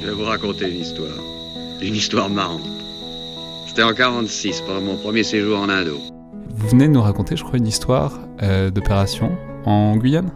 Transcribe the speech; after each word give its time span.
Je 0.00 0.06
vais 0.06 0.12
vous 0.12 0.24
raconter 0.24 0.70
une 0.70 0.80
histoire. 0.80 1.18
Une 1.82 1.94
histoire 1.94 2.30
marrante. 2.30 2.68
C'était 3.66 3.82
en 3.82 3.92
46, 3.92 4.62
pendant 4.62 4.80
mon 4.80 4.96
premier 4.96 5.22
séjour 5.24 5.58
en 5.58 5.68
Indo. 5.68 5.98
Vous 6.50 6.68
venez 6.68 6.86
de 6.86 6.92
nous 6.92 7.02
raconter, 7.02 7.36
je 7.36 7.44
crois, 7.44 7.58
une 7.58 7.66
histoire 7.66 8.20
euh, 8.42 8.70
d'opération 8.70 9.36
en 9.64 9.96
Guyane? 9.96 10.30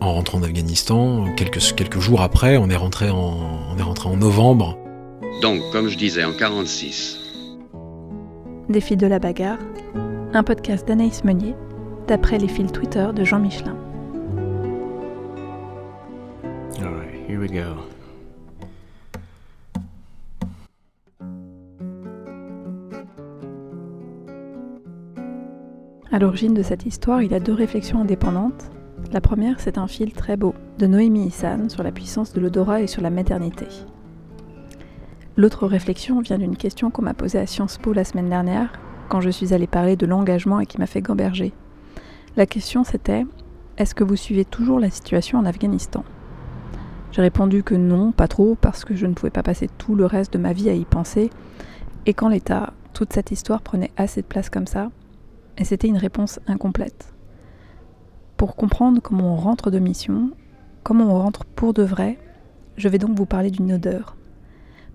En 0.00 0.12
rentrant 0.14 0.38
d'Afghanistan, 0.38 1.26
quelques, 1.36 1.74
quelques 1.74 1.98
jours 2.00 2.20
après, 2.20 2.56
on 2.56 2.68
est, 2.70 2.76
rentré 2.76 3.10
en, 3.10 3.36
on 3.72 3.78
est 3.78 3.82
rentré 3.82 4.08
en 4.08 4.16
novembre. 4.16 4.78
Donc, 5.42 5.60
comme 5.72 5.88
je 5.88 5.96
disais, 5.96 6.24
en 6.24 6.32
46. 6.32 7.18
Des 8.68 8.80
filles 8.80 8.96
de 8.96 9.06
la 9.06 9.18
bagarre, 9.18 9.58
un 10.32 10.42
podcast 10.42 10.86
d'Anaïs 10.86 11.24
Meunier, 11.24 11.54
d'après 12.06 12.38
les 12.38 12.48
fils 12.48 12.70
Twitter 12.70 13.06
de 13.14 13.24
Jean 13.24 13.40
Michelin. 13.40 13.76
Alright, 16.80 17.28
here 17.28 17.40
we 17.40 17.48
go. 17.50 17.74
À 26.14 26.20
l'origine 26.20 26.54
de 26.54 26.62
cette 26.62 26.86
histoire, 26.86 27.22
il 27.22 27.32
y 27.32 27.34
a 27.34 27.40
deux 27.40 27.52
réflexions 27.52 28.02
indépendantes. 28.02 28.70
La 29.12 29.20
première, 29.20 29.58
c'est 29.58 29.78
un 29.78 29.88
fil 29.88 30.12
très 30.12 30.36
beau 30.36 30.54
de 30.78 30.86
Noémie 30.86 31.26
Issan 31.26 31.68
sur 31.68 31.82
la 31.82 31.90
puissance 31.90 32.32
de 32.32 32.40
l'odorat 32.40 32.82
et 32.82 32.86
sur 32.86 33.02
la 33.02 33.10
maternité. 33.10 33.66
L'autre 35.36 35.66
réflexion 35.66 36.20
vient 36.20 36.38
d'une 36.38 36.56
question 36.56 36.92
qu'on 36.92 37.02
m'a 37.02 37.14
posée 37.14 37.40
à 37.40 37.48
Sciences 37.48 37.78
Po 37.78 37.92
la 37.92 38.04
semaine 38.04 38.28
dernière, 38.28 38.78
quand 39.08 39.20
je 39.20 39.30
suis 39.30 39.52
allée 39.54 39.66
parler 39.66 39.96
de 39.96 40.06
l'engagement 40.06 40.60
et 40.60 40.66
qui 40.66 40.78
m'a 40.78 40.86
fait 40.86 41.02
gamberger. 41.02 41.52
La 42.36 42.46
question 42.46 42.84
c'était 42.84 43.26
Est-ce 43.76 43.96
que 43.96 44.04
vous 44.04 44.14
suivez 44.14 44.44
toujours 44.44 44.78
la 44.78 44.90
situation 44.90 45.40
en 45.40 45.46
Afghanistan? 45.46 46.04
J'ai 47.10 47.22
répondu 47.22 47.64
que 47.64 47.74
non, 47.74 48.12
pas 48.12 48.28
trop, 48.28 48.54
parce 48.60 48.84
que 48.84 48.94
je 48.94 49.06
ne 49.06 49.14
pouvais 49.14 49.30
pas 49.30 49.42
passer 49.42 49.68
tout 49.78 49.96
le 49.96 50.06
reste 50.06 50.32
de 50.34 50.38
ma 50.38 50.52
vie 50.52 50.70
à 50.70 50.74
y 50.74 50.84
penser, 50.84 51.30
et 52.06 52.14
qu'en 52.14 52.28
l'état, 52.28 52.72
toute 52.92 53.12
cette 53.12 53.32
histoire 53.32 53.62
prenait 53.62 53.90
assez 53.96 54.22
de 54.22 54.28
place 54.28 54.48
comme 54.48 54.68
ça, 54.68 54.90
et 55.58 55.64
c'était 55.64 55.88
une 55.88 55.96
réponse 55.96 56.40
incomplète. 56.46 57.14
Pour 58.36 58.56
comprendre 58.56 59.00
comment 59.00 59.34
on 59.34 59.36
rentre 59.36 59.70
de 59.70 59.78
mission, 59.78 60.30
comment 60.82 61.14
on 61.14 61.18
rentre 61.18 61.44
pour 61.44 61.72
de 61.72 61.82
vrai, 61.82 62.18
je 62.76 62.88
vais 62.88 62.98
donc 62.98 63.16
vous 63.16 63.26
parler 63.26 63.50
d'une 63.50 63.72
odeur. 63.72 64.16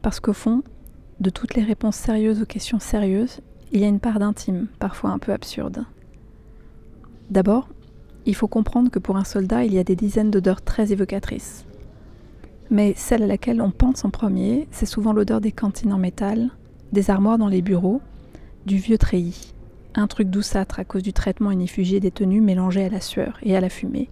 Parce 0.01 0.19
qu'au 0.19 0.33
fond, 0.33 0.61
de 1.19 1.29
toutes 1.29 1.55
les 1.55 1.63
réponses 1.63 1.95
sérieuses 1.95 2.41
aux 2.41 2.45
questions 2.45 2.79
sérieuses, 2.79 3.41
il 3.71 3.81
y 3.81 3.83
a 3.83 3.87
une 3.87 3.99
part 3.99 4.19
d'intime, 4.19 4.67
parfois 4.79 5.11
un 5.11 5.19
peu 5.19 5.31
absurde. 5.31 5.85
D'abord, 7.29 7.69
il 8.25 8.35
faut 8.35 8.47
comprendre 8.47 8.89
que 8.89 8.99
pour 8.99 9.17
un 9.17 9.23
soldat, 9.23 9.63
il 9.63 9.73
y 9.73 9.79
a 9.79 9.83
des 9.83 9.95
dizaines 9.95 10.31
d'odeurs 10.31 10.61
très 10.61 10.91
évocatrices. 10.91 11.65
Mais 12.69 12.93
celle 12.95 13.23
à 13.23 13.27
laquelle 13.27 13.61
on 13.61 13.71
pense 13.71 14.05
en 14.05 14.09
premier, 14.09 14.67
c'est 14.71 14.85
souvent 14.85 15.13
l'odeur 15.13 15.41
des 15.41 15.51
cantines 15.51 15.93
en 15.93 15.97
métal, 15.97 16.49
des 16.91 17.09
armoires 17.09 17.37
dans 17.37 17.47
les 17.47 17.61
bureaux, 17.61 18.01
du 18.65 18.77
vieux 18.77 18.97
treillis, 18.97 19.53
un 19.95 20.07
truc 20.07 20.29
douceâtre 20.29 20.79
à 20.79 20.85
cause 20.85 21.03
du 21.03 21.13
traitement 21.13 21.51
inifugé 21.51 21.99
des 21.99 22.11
tenues 22.11 22.41
mélangées 22.41 22.85
à 22.85 22.89
la 22.89 23.01
sueur 23.01 23.37
et 23.43 23.55
à 23.55 23.61
la 23.61 23.69
fumée. 23.69 24.09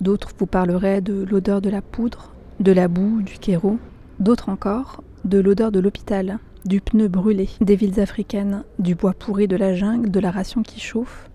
D'autres 0.00 0.30
vous 0.38 0.46
parleraient 0.46 1.00
de 1.00 1.24
l'odeur 1.24 1.60
de 1.60 1.70
la 1.70 1.80
poudre, 1.80 2.34
de 2.60 2.72
la 2.72 2.88
boue, 2.88 3.22
du 3.22 3.38
kéro. 3.38 3.78
D'autres 4.20 4.48
encore 4.48 5.02
de 5.24 5.38
l'odeur 5.38 5.72
de 5.72 5.80
l'hôpital, 5.80 6.38
du 6.64 6.80
pneu 6.80 7.08
brûlé, 7.08 7.48
des 7.60 7.76
villes 7.76 8.00
africaines, 8.00 8.62
du 8.78 8.94
bois 8.94 9.12
pourri 9.12 9.48
de 9.48 9.56
la 9.56 9.74
jungle, 9.74 10.10
de 10.10 10.20
la 10.20 10.30
ration 10.30 10.62
qui 10.62 10.80
chauffe. 10.80 11.28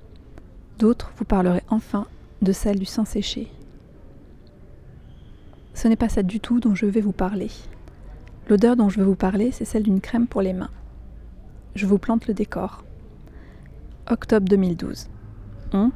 D'autres 0.79 1.11
vous 1.17 1.25
parleraient 1.25 1.63
enfin 1.69 2.07
de 2.41 2.51
celle 2.51 2.79
du 2.79 2.85
sang 2.85 3.05
séché. 3.05 3.47
Ce 5.73 5.87
n'est 5.87 5.95
pas 5.95 6.09
ça 6.09 6.23
du 6.23 6.39
tout 6.39 6.59
dont 6.59 6.75
je 6.75 6.85
vais 6.85 7.01
vous 7.01 7.11
parler. 7.11 7.49
L'odeur 8.49 8.75
dont 8.75 8.89
je 8.89 8.99
veux 8.99 9.05
vous 9.05 9.15
parler, 9.15 9.51
c'est 9.51 9.65
celle 9.65 9.83
d'une 9.83 10.01
crème 10.01 10.27
pour 10.27 10.41
les 10.41 10.53
mains. 10.53 10.71
Je 11.75 11.85
vous 11.85 11.97
plante 11.97 12.27
le 12.27 12.33
décor. 12.33 12.83
Octobre 14.11 14.45
2012. 14.49 15.07
On, 15.71 15.91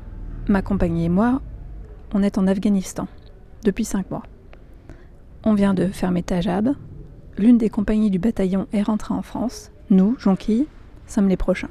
ma 0.47 0.61
compagnie 0.61 1.03
et 1.03 1.09
moi, 1.09 1.41
on 2.13 2.23
est 2.23 2.37
en 2.37 2.47
Afghanistan 2.47 3.09
depuis 3.65 3.83
cinq 3.83 4.09
mois. 4.09 4.23
On 5.43 5.53
vient 5.53 5.73
de 5.73 5.87
fermer 5.87 6.23
Tajab. 6.23 6.69
L'une 7.37 7.57
des 7.57 7.69
compagnies 7.69 8.09
du 8.09 8.17
bataillon 8.17 8.67
est 8.71 8.83
rentrée 8.83 9.13
en 9.13 9.21
France. 9.21 9.69
Nous, 9.89 10.15
Jonquille, 10.17 10.67
sommes 11.07 11.27
les 11.27 11.35
prochains. 11.35 11.69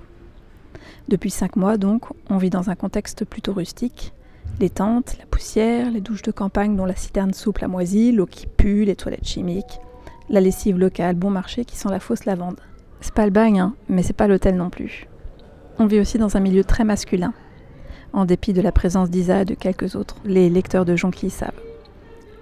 Depuis 1.09 1.31
cinq 1.31 1.57
mois, 1.57 1.79
donc, 1.79 2.05
on 2.29 2.37
vit 2.37 2.51
dans 2.51 2.69
un 2.69 2.75
contexte 2.75 3.25
plutôt 3.25 3.55
rustique. 3.55 4.13
Les 4.61 4.69
tentes, 4.69 5.17
la 5.19 5.25
poussière, 5.25 5.91
les 5.91 6.03
douches 6.03 6.21
de 6.21 6.31
campagne 6.31 6.77
dont 6.77 6.85
la 6.85 6.95
citerne 6.95 7.33
souple 7.33 7.65
a 7.65 7.69
moisi, 7.69 8.13
l'eau 8.13 8.27
qui 8.27 8.47
pue, 8.47 8.85
les 8.85 8.97
toilettes 8.97 9.27
chimiques, 9.27 9.81
la 10.29 10.43
lessive 10.43 10.79
locale 10.79 11.17
bon 11.17 11.31
marché 11.31 11.65
qui 11.65 11.77
sent 11.77 11.89
la 11.89 12.01
fausse 12.01 12.27
lavande. 12.27 12.61
C'est 13.01 13.15
pas 13.15 13.25
le 13.25 13.33
bagne, 13.33 13.61
hein, 13.61 13.75
mais 13.89 14.03
c'est 14.03 14.13
pas 14.13 14.29
l'hôtel 14.29 14.57
non 14.57 14.69
plus. 14.69 15.09
On 15.79 15.87
vit 15.87 15.99
aussi 15.99 16.19
dans 16.19 16.37
un 16.37 16.41
milieu 16.41 16.63
très 16.63 16.85
masculin, 16.85 17.33
en 18.13 18.25
dépit 18.25 18.53
de 18.53 18.63
la 18.63 18.71
présence 18.71 19.11
d'Isa 19.11 19.43
et 19.43 19.45
de 19.45 19.55
quelques 19.55 19.97
autres, 19.97 20.17
les 20.25 20.49
lecteurs 20.49 20.85
de 20.85 20.95
Jonquille 20.95 21.31
savent. 21.31 21.61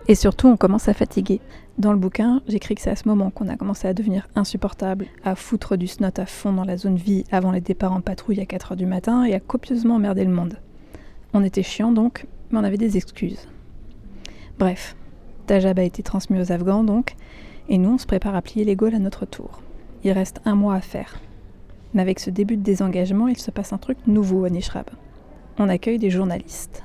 Et 0.07 0.15
surtout, 0.15 0.49
on 0.49 0.59
commence 0.59 0.89
à 0.89 0.95
fatiguer. 0.95 1.41
Dans 1.79 1.93
le 1.93 1.99
bouquin, 1.99 2.43
j'écris 2.47 2.75
que 2.75 2.83
c'est 2.83 2.91
à 2.91 2.97
ce 2.97 3.09
moment 3.09 3.31
qu'on 3.31 3.49
a 3.49 3.57
commencé 3.57 3.89
à 3.89 3.95
devenir 3.95 4.29
insupportable, 4.35 5.07
à 5.25 5.35
foutre 5.35 5.79
du 5.79 5.87
snot 5.87 6.19
à 6.19 6.27
fond 6.27 6.53
dans 6.53 6.65
la 6.65 6.77
zone 6.77 6.97
vie 6.97 7.25
avant 7.33 7.53
les 7.53 7.63
départs 7.63 7.93
en 7.93 8.03
patrouille 8.03 8.41
à 8.41 8.45
4h 8.45 8.77
du 8.77 8.85
matin 8.85 9.25
et 9.25 9.33
à 9.35 9.41
copieusement 9.41 9.95
emmerder 9.95 10.25
le 10.25 10.33
monde. 10.33 10.59
On 11.33 11.43
était 11.43 11.63
chiant 11.63 11.93
donc, 11.93 12.27
mais 12.51 12.59
on 12.59 12.65
avait 12.65 12.77
des 12.77 12.99
excuses. 12.99 13.49
Bref, 14.59 14.95
Tajab 15.47 15.79
a 15.79 15.85
été 15.85 16.03
transmis 16.03 16.39
aux 16.39 16.53
Afghans 16.53 16.85
donc, 16.85 17.15
et 17.71 17.79
nous 17.79 17.95
on 17.95 17.99
se 17.99 18.07
prépare 18.07 18.35
à 18.35 18.43
plier 18.43 18.67
les 18.67 18.77
Gaules 18.77 18.95
à 18.95 18.99
notre 18.99 19.25
tour. 19.25 19.63
Il 20.05 20.13
reste 20.13 20.43
un 20.45 20.55
mois 20.55 20.75
à 20.75 20.81
faire. 20.83 21.19
Mais 21.95 22.03
avec 22.03 22.21
ce 22.21 22.31
début 22.31 22.57
de 22.57 22.63
désengagement, 22.63 23.29
il 23.29 23.39
se 23.39 23.51
passe 23.51 23.73
un 23.73 23.79
truc 23.79 23.99
nouveau 24.07 24.45
à 24.45 24.51
Nishrab. 24.51 24.87
On 25.59 25.69
accueille 25.69 25.99
des 25.99 26.11
journalistes. 26.11 26.85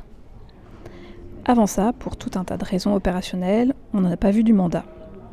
Avant 1.45 1.68
ça, 1.68 1.94
pour 1.94 2.18
tout 2.18 2.31
un 2.35 2.44
tas 2.44 2.57
de 2.57 2.66
raisons 2.66 2.94
opérationnelles, 2.94 3.73
on 3.94 4.01
n'en 4.01 4.12
a 4.12 4.18
pas 4.18 4.31
vu 4.31 4.44
du 4.44 4.51
mandat. 4.51 4.84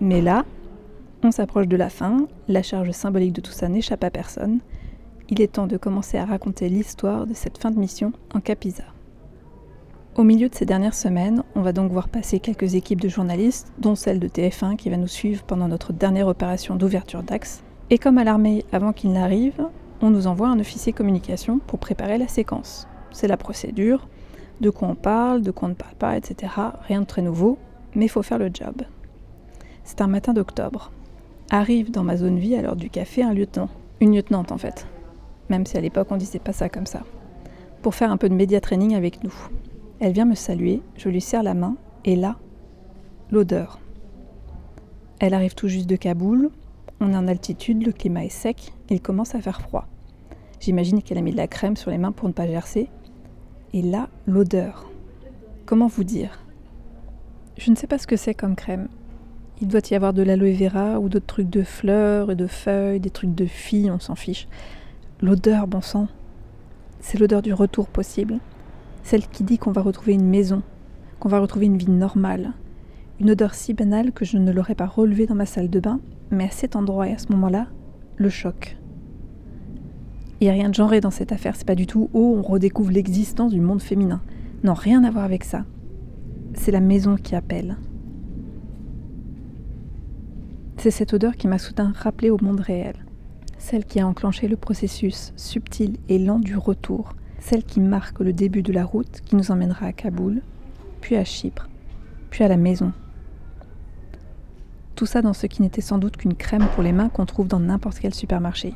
Mais 0.00 0.20
là, 0.20 0.44
on 1.24 1.32
s'approche 1.32 1.66
de 1.66 1.76
la 1.76 1.88
fin, 1.88 2.28
la 2.48 2.62
charge 2.62 2.92
symbolique 2.92 3.32
de 3.32 3.40
tout 3.40 3.50
ça 3.50 3.68
n'échappe 3.68 4.04
à 4.04 4.10
personne. 4.10 4.60
Il 5.28 5.40
est 5.40 5.54
temps 5.54 5.66
de 5.66 5.76
commencer 5.76 6.18
à 6.18 6.24
raconter 6.24 6.68
l'histoire 6.68 7.26
de 7.26 7.34
cette 7.34 7.58
fin 7.58 7.70
de 7.70 7.78
mission 7.78 8.12
en 8.34 8.40
Capisa. 8.40 8.84
Au 10.16 10.22
milieu 10.22 10.48
de 10.48 10.54
ces 10.54 10.66
dernières 10.66 10.94
semaines, 10.94 11.42
on 11.56 11.62
va 11.62 11.72
donc 11.72 11.90
voir 11.90 12.08
passer 12.08 12.38
quelques 12.38 12.76
équipes 12.76 13.00
de 13.00 13.08
journalistes, 13.08 13.72
dont 13.78 13.96
celle 13.96 14.20
de 14.20 14.28
TF1 14.28 14.76
qui 14.76 14.90
va 14.90 14.96
nous 14.96 15.08
suivre 15.08 15.42
pendant 15.42 15.66
notre 15.66 15.92
dernière 15.92 16.28
opération 16.28 16.76
d'ouverture 16.76 17.24
d'axe. 17.24 17.64
Et 17.90 17.98
comme 17.98 18.18
à 18.18 18.24
l'armée, 18.24 18.64
avant 18.72 18.92
qu'il 18.92 19.12
n'arrive, 19.12 19.66
on 20.00 20.10
nous 20.10 20.26
envoie 20.26 20.48
un 20.48 20.58
officier 20.58 20.92
communication 20.92 21.58
pour 21.58 21.78
préparer 21.78 22.18
la 22.18 22.28
séquence. 22.28 22.88
C'est 23.10 23.28
la 23.28 23.36
procédure, 23.36 24.08
de 24.60 24.70
quoi 24.70 24.88
on 24.88 24.94
parle, 24.94 25.42
de 25.42 25.50
quoi 25.50 25.66
on 25.66 25.70
ne 25.70 25.74
parle 25.76 25.94
pas, 25.94 26.16
etc. 26.16 26.52
Rien 26.88 27.02
de 27.02 27.06
très 27.06 27.22
nouveau, 27.22 27.58
mais 27.94 28.08
faut 28.08 28.22
faire 28.22 28.38
le 28.38 28.50
job. 28.52 28.82
C'est 29.84 30.00
un 30.00 30.06
matin 30.06 30.32
d'octobre. 30.32 30.90
Arrive 31.50 31.90
dans 31.90 32.04
ma 32.04 32.16
zone 32.16 32.38
vie 32.38 32.56
à 32.56 32.62
l'heure 32.62 32.76
du 32.76 32.88
café 32.88 33.22
un 33.22 33.34
lieutenant. 33.34 33.68
Une 34.00 34.14
lieutenante 34.14 34.50
en 34.50 34.58
fait. 34.58 34.86
Même 35.50 35.66
si 35.66 35.76
à 35.76 35.80
l'époque 35.80 36.08
on 36.10 36.16
disait 36.16 36.38
pas 36.38 36.52
ça 36.52 36.68
comme 36.68 36.86
ça. 36.86 37.02
Pour 37.82 37.94
faire 37.94 38.10
un 38.10 38.16
peu 38.16 38.30
de 38.30 38.34
média 38.34 38.60
training 38.60 38.94
avec 38.94 39.22
nous. 39.22 39.34
Elle 40.00 40.12
vient 40.12 40.24
me 40.24 40.34
saluer, 40.34 40.80
je 40.96 41.08
lui 41.10 41.20
serre 41.20 41.42
la 41.42 41.54
main, 41.54 41.76
et 42.04 42.16
là, 42.16 42.36
l'odeur. 43.30 43.78
Elle 45.20 45.34
arrive 45.34 45.54
tout 45.54 45.68
juste 45.68 45.88
de 45.88 45.96
Kaboul, 45.96 46.50
on 47.04 47.12
est 47.12 47.16
en 47.16 47.28
altitude, 47.28 47.84
le 47.84 47.92
climat 47.92 48.24
est 48.24 48.30
sec, 48.30 48.72
il 48.88 49.00
commence 49.00 49.34
à 49.34 49.40
faire 49.40 49.60
froid. 49.60 49.86
J'imagine 50.60 51.02
qu'elle 51.02 51.18
a 51.18 51.22
mis 51.22 51.32
de 51.32 51.36
la 51.36 51.48
crème 51.48 51.76
sur 51.76 51.90
les 51.90 51.98
mains 51.98 52.12
pour 52.12 52.28
ne 52.28 52.32
pas 52.32 52.46
gercer. 52.46 52.88
Et 53.72 53.82
là, 53.82 54.08
l'odeur. 54.26 54.88
Comment 55.66 55.88
vous 55.88 56.04
dire? 56.04 56.40
Je 57.58 57.70
ne 57.70 57.76
sais 57.76 57.86
pas 57.86 57.98
ce 57.98 58.06
que 58.06 58.16
c'est 58.16 58.34
comme 58.34 58.56
crème. 58.56 58.88
Il 59.60 59.68
doit 59.68 59.80
y 59.90 59.94
avoir 59.94 60.12
de 60.12 60.22
l'aloe 60.22 60.52
vera 60.52 60.98
ou 60.98 61.08
d'autres 61.08 61.26
trucs 61.26 61.50
de 61.50 61.62
fleurs 61.62 62.30
et 62.30 62.36
de 62.36 62.46
feuilles, 62.46 63.00
des 63.00 63.10
trucs 63.10 63.34
de 63.34 63.46
filles, 63.46 63.90
on 63.90 64.00
s'en 64.00 64.14
fiche. 64.14 64.48
L'odeur, 65.20 65.66
bon 65.66 65.80
sang. 65.80 66.08
C'est 67.00 67.18
l'odeur 67.18 67.42
du 67.42 67.52
retour 67.52 67.88
possible. 67.88 68.38
Celle 69.02 69.26
qui 69.28 69.44
dit 69.44 69.58
qu'on 69.58 69.72
va 69.72 69.82
retrouver 69.82 70.14
une 70.14 70.28
maison, 70.28 70.62
qu'on 71.20 71.28
va 71.28 71.40
retrouver 71.40 71.66
une 71.66 71.76
vie 71.76 71.90
normale. 71.90 72.52
Une 73.20 73.30
odeur 73.30 73.54
si 73.54 73.74
banale 73.74 74.12
que 74.12 74.24
je 74.24 74.38
ne 74.38 74.50
l'aurais 74.50 74.74
pas 74.74 74.86
relevée 74.86 75.26
dans 75.26 75.36
ma 75.36 75.46
salle 75.46 75.70
de 75.70 75.80
bain, 75.80 76.00
mais 76.30 76.44
à 76.44 76.50
cet 76.50 76.74
endroit 76.74 77.08
et 77.08 77.12
à 77.12 77.18
ce 77.18 77.30
moment-là, 77.32 77.68
le 78.16 78.28
choc. 78.28 78.76
Il 80.40 80.44
n'y 80.44 80.50
a 80.50 80.52
rien 80.52 80.68
de 80.68 80.74
genré 80.74 81.00
dans 81.00 81.12
cette 81.12 81.30
affaire, 81.30 81.54
c'est 81.56 81.66
pas 81.66 81.76
du 81.76 81.86
tout 81.86 82.10
oh, 82.12 82.34
on 82.38 82.42
redécouvre 82.42 82.90
l'existence 82.90 83.52
du 83.52 83.60
monde 83.60 83.80
féminin. 83.80 84.20
Non, 84.64 84.74
rien 84.74 85.04
à 85.04 85.10
voir 85.10 85.24
avec 85.24 85.44
ça. 85.44 85.64
C'est 86.54 86.72
la 86.72 86.80
maison 86.80 87.16
qui 87.16 87.34
appelle. 87.34 87.76
C'est 90.76 90.90
cette 90.90 91.14
odeur 91.14 91.36
qui 91.36 91.48
m'a 91.48 91.58
soudain 91.58 91.92
rappelé 91.96 92.30
au 92.30 92.38
monde 92.42 92.60
réel. 92.60 92.96
Celle 93.58 93.84
qui 93.84 94.00
a 94.00 94.06
enclenché 94.06 94.48
le 94.48 94.56
processus 94.56 95.32
subtil 95.36 95.96
et 96.08 96.18
lent 96.18 96.40
du 96.40 96.56
retour. 96.56 97.14
Celle 97.38 97.64
qui 97.64 97.80
marque 97.80 98.20
le 98.20 98.32
début 98.32 98.62
de 98.62 98.72
la 98.72 98.84
route 98.84 99.20
qui 99.24 99.36
nous 99.36 99.50
emmènera 99.50 99.86
à 99.86 99.92
Kaboul, 99.92 100.42
puis 101.00 101.16
à 101.16 101.24
Chypre, 101.24 101.68
puis 102.30 102.44
à 102.44 102.48
la 102.48 102.56
maison. 102.56 102.92
Tout 104.94 105.06
ça 105.06 105.22
dans 105.22 105.32
ce 105.32 105.46
qui 105.46 105.60
n'était 105.60 105.80
sans 105.80 105.98
doute 105.98 106.16
qu'une 106.16 106.34
crème 106.34 106.68
pour 106.74 106.82
les 106.82 106.92
mains 106.92 107.08
qu'on 107.08 107.26
trouve 107.26 107.48
dans 107.48 107.58
n'importe 107.58 107.98
quel 107.98 108.14
supermarché. 108.14 108.74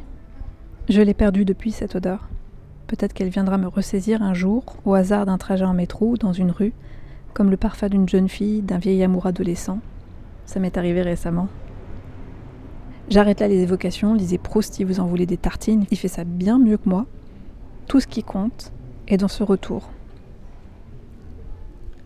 Je 0.89 1.01
l'ai 1.01 1.15
perdue 1.15 1.45
depuis 1.45 1.71
cette 1.71 1.95
odeur. 1.95 2.29
Peut-être 2.89 3.13
qu'elle 3.13 3.29
viendra 3.29 3.59
me 3.59 3.69
ressaisir 3.69 4.23
un 4.23 4.35
jour, 4.35 4.65
au 4.85 4.95
hasard 4.95 5.27
d'un 5.27 5.39
trajet 5.39 5.65
en 5.65 5.75
métro 5.75 6.17
dans 6.17 6.33
une 6.33 6.51
rue, 6.51 6.73
comme 7.35 7.51
le 7.51 7.57
parfum 7.57 7.89
d'une 7.89 8.09
jeune 8.09 8.29
fille, 8.29 8.63
d'un 8.63 8.79
vieil 8.79 9.05
amour 9.05 9.27
adolescent. 9.27 9.79
Ça 10.45 10.59
m'est 10.59 10.77
arrivé 10.77 11.03
récemment. 11.03 11.49
J'arrête 13.11 13.41
là 13.41 13.47
les 13.47 13.61
évocations, 13.61 14.15
lisez 14.15 14.39
Proust 14.39 14.75
si 14.75 14.85
vous 14.85 14.99
en 14.99 15.07
voulez 15.07 15.27
des 15.27 15.37
tartines, 15.37 15.85
il 15.91 15.97
fait 15.97 16.09
ça 16.09 16.25
bien 16.25 16.59
mieux 16.59 16.79
que 16.79 16.89
moi. 16.89 17.07
Tout 17.87 18.01
ce 18.01 18.07
qui 18.07 18.25
compte 18.25 18.73
est 19.07 19.19
dans 19.19 19.29
ce 19.29 19.43
retour. 19.45 19.91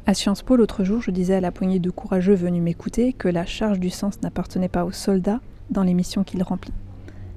À 0.05 0.15
Sciences 0.15 0.43
Po, 0.43 0.57
l'autre 0.57 0.83
jour, 0.83 1.01
je 1.01 1.13
disais 1.13 1.37
à 1.37 1.41
la 1.41 1.53
poignée 1.53 1.79
de 1.79 1.89
courageux 1.89 2.35
venus 2.35 2.61
m'écouter 2.61 3.13
que 3.13 3.29
la 3.29 3.47
charge 3.47 3.79
du 3.79 3.89
sens 3.89 4.21
n'appartenait 4.21 4.69
pas 4.69 4.85
aux 4.85 4.91
soldats 4.91 5.39
dans 5.71 5.85
les 5.85 5.95
missions 5.95 6.25
qu'il 6.25 6.43
remplit. 6.43 6.73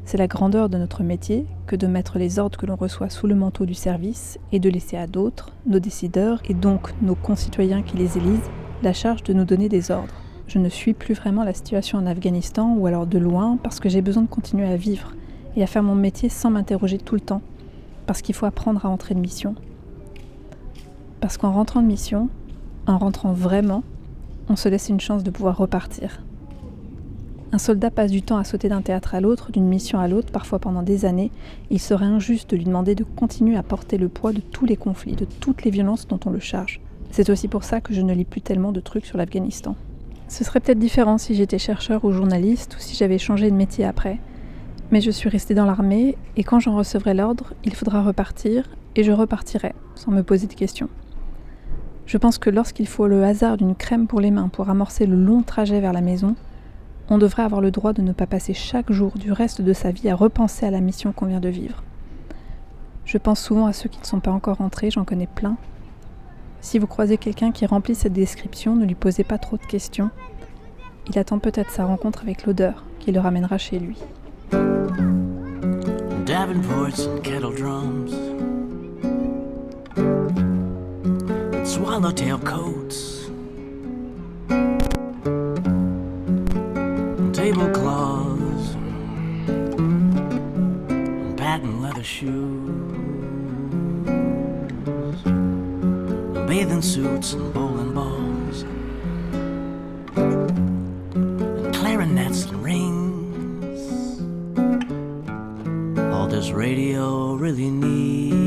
C'est 0.04 0.18
la 0.18 0.26
grandeur 0.26 0.68
de 0.68 0.80
notre 0.80 1.04
métier 1.04 1.46
que 1.68 1.76
de 1.76 1.86
mettre 1.86 2.18
les 2.18 2.40
ordres 2.40 2.58
que 2.58 2.66
l'on 2.66 2.76
reçoit 2.76 3.12
sous 3.12 3.28
le 3.28 3.36
manteau 3.36 3.68
du 3.68 3.76
service 3.76 4.40
et 4.52 4.58
de 4.58 4.68
laisser 4.68 4.98
à 4.98 5.06
d'autres, 5.06 5.52
nos 5.68 5.78
décideurs 5.78 6.42
et 6.50 6.56
donc 6.56 6.92
nos 7.04 7.14
concitoyens 7.14 7.84
qui 7.84 7.98
les 7.98 8.18
élisent, 8.18 8.50
la 8.82 8.94
charge 8.94 9.22
de 9.22 9.34
nous 9.34 9.46
donner 9.46 9.70
des 9.70 9.92
ordres. 9.92 10.16
Je 10.48 10.58
ne 10.58 10.70
suis 10.70 10.96
plus 10.96 11.14
vraiment 11.14 11.44
la 11.44 11.54
situation 11.54 12.00
en 12.00 12.08
Afghanistan 12.08 12.74
ou 12.76 12.88
alors 12.88 13.06
de 13.06 13.20
loin 13.20 13.60
parce 13.62 13.80
que 13.80 13.90
j'ai 13.90 14.02
besoin 14.02 14.24
de 14.24 14.28
continuer 14.28 14.68
à 14.68 14.76
vivre 14.76 15.14
et 15.56 15.62
à 15.62 15.68
faire 15.68 15.84
mon 15.84 15.96
métier 15.96 16.30
sans 16.30 16.50
m'interroger 16.50 16.98
tout 16.98 17.14
le 17.14 17.22
temps, 17.22 17.44
parce 18.08 18.24
qu'il 18.24 18.34
faut 18.34 18.48
apprendre 18.48 18.84
à 18.88 18.90
entrer 18.90 19.14
de 19.14 19.20
mission. 19.20 19.54
Parce 21.22 21.38
qu'en 21.38 21.52
rentrant 21.52 21.84
de 21.84 21.88
mission, 21.88 22.28
en 22.88 22.98
rentrant 22.98 23.34
vraiment, 23.34 23.84
on 24.50 24.56
se 24.56 24.70
laisse 24.70 24.90
une 24.90 25.00
chance 25.00 25.24
de 25.24 25.32
pouvoir 25.32 25.58
repartir. 25.58 26.22
Un 27.52 27.58
soldat 27.58 27.90
passe 27.90 28.12
du 28.12 28.22
temps 28.22 28.38
à 28.38 28.44
sauter 28.44 28.70
d'un 28.70 28.82
théâtre 28.82 29.16
à 29.16 29.22
l'autre, 29.22 29.52
d'une 29.52 29.68
mission 29.68 30.00
à 30.00 30.08
l'autre, 30.08 30.32
parfois 30.32 30.60
pendant 30.60 30.82
des 30.82 31.06
années. 31.06 31.32
Il 31.70 31.80
serait 31.80 32.06
injuste 32.06 32.50
de 32.50 32.58
lui 32.58 32.66
demander 32.66 32.96
de 32.96 33.06
continuer 33.06 33.56
à 33.56 33.64
porter 33.64 33.98
le 33.98 34.10
poids 34.10 34.34
de 34.34 34.42
tous 34.42 34.66
les 34.66 34.76
conflits, 34.76 35.16
de 35.16 35.26
toutes 35.26 35.64
les 35.64 35.72
violences 35.72 36.08
dont 36.08 36.20
on 36.26 36.32
le 36.32 36.40
charge. 36.40 36.82
C'est 37.12 37.30
aussi 37.30 37.48
pour 37.48 37.64
ça 37.64 37.80
que 37.80 37.94
je 37.94 38.02
ne 38.02 38.14
lis 38.14 38.26
plus 38.26 38.42
tellement 38.42 38.74
de 38.74 38.82
trucs 38.82 39.06
sur 39.06 39.18
l'Afghanistan. 39.18 39.76
Ce 40.28 40.44
serait 40.44 40.60
peut-être 40.60 40.80
différent 40.80 41.18
si 41.18 41.34
j'étais 41.34 41.60
chercheur 41.60 42.04
ou 42.04 42.12
journaliste 42.12 42.76
ou 42.76 42.81
si 42.81 42.96
j'avais 42.96 43.20
changé 43.20 43.50
de 43.50 43.56
métier 43.56 43.86
après. 43.86 44.20
Mais 44.92 45.00
je 45.00 45.12
suis 45.12 45.30
restée 45.30 45.54
dans 45.54 45.66
l'armée 45.66 46.18
et 46.36 46.44
quand 46.44 46.60
j'en 46.60 46.76
recevrai 46.76 47.14
l'ordre, 47.14 47.54
il 47.64 47.74
faudra 47.74 48.04
repartir 48.04 48.68
et 48.96 49.04
je 49.04 49.12
repartirai 49.12 49.74
sans 49.96 50.12
me 50.12 50.24
poser 50.24 50.48
de 50.48 50.54
questions. 50.54 50.90
Je 52.06 52.18
pense 52.18 52.38
que 52.38 52.50
lorsqu'il 52.50 52.88
faut 52.88 53.07
le 53.07 53.24
hasard 53.24 53.57
d'une 53.57 53.75
crème 53.75 54.07
pour 54.07 54.19
les 54.19 54.31
mains 54.31 54.48
pour 54.48 54.69
amorcer 54.69 55.06
le 55.06 55.16
long 55.16 55.42
trajet 55.42 55.80
vers 55.80 55.94
la 55.94 56.02
maison, 56.02 56.36
on 57.10 57.18
devrait 57.18 57.44
avoir 57.44 57.62
le 57.62 57.72
droit 57.72 57.94
de 57.94 58.02
ne 58.02 58.13
pas 58.13 58.28
passer 58.28 58.54
chaque 58.54 58.92
jour 58.92 59.13
du 59.18 59.31
reste 59.31 59.62
de 59.62 59.74
sa 59.74 59.92
vie 59.92 60.10
à 60.10 60.16
repenser 60.16 60.66
à 60.66 60.72
la 60.72 60.81
mission 60.81 61.12
qu'on 61.12 61.25
vient 61.25 61.40
de 61.40 61.50
vivre. 61.50 61.84
Je 63.06 63.18
pense 63.18 63.40
souvent 63.40 63.66
à 63.68 63.74
ceux 63.74 63.90
qui 63.90 64.00
ne 64.00 64.06
sont 64.06 64.19
pas 64.19 64.31
encore 64.31 64.57
rentrés, 64.57 64.92
j'en 64.92 65.06
connais 65.06 65.28
plein. 65.28 65.57
Si 66.62 66.80
vous 66.80 66.88
croisez 66.88 67.18
quelqu'un 67.18 67.52
qui 67.52 67.68
remplit 67.68 67.94
cette 67.94 68.13
description, 68.13 68.75
ne 68.75 68.86
lui 68.86 68.96
posez 68.96 69.24
pas 69.24 69.38
trop 69.38 69.57
de 69.57 69.66
questions. 69.66 70.10
Il 71.07 71.19
attend 71.19 71.38
peut-être 71.38 71.69
sa 71.69 71.86
rencontre 71.86 72.24
avec 72.24 72.46
l'odeur 72.46 72.84
qui 73.00 73.12
le 73.12 73.19
ramènera 73.19 73.60
chez 73.60 73.78
lui. 73.78 73.98
Davenports 76.25 77.22
drums, 77.56 78.16
swallowtail 81.95 82.39
coats. 82.39 83.30
tablecloths, 87.31 88.75
patent 91.38 91.81
leather 91.81 92.03
shoes, 92.03 92.33
bathing 96.50 96.81
suits 96.81 97.31
and 97.31 97.53
bowling 97.53 97.94
balls, 97.94 98.63
and 100.18 101.74
clarinets 101.74 102.44
and 102.44 102.62
rings. 102.62 103.81
All 106.13 106.27
this 106.27 106.51
radio 106.51 107.36
really 107.36 107.69
needs 107.69 108.44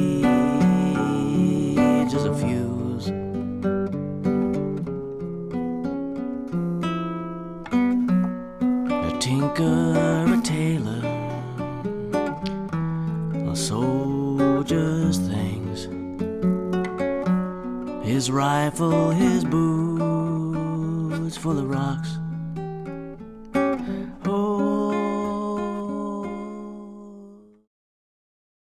His 18.18 18.32
rifle, 18.32 19.10
his 19.10 19.44
boots 19.44 21.36
full 21.36 21.56
of 21.56 21.70
rocks. 21.70 22.18